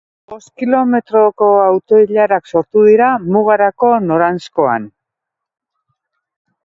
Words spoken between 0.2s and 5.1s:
Bost kilometroko auto-ilarak sortu dira mugarako noranzkoan.